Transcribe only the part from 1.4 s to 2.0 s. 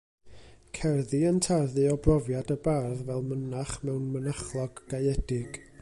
tarddu o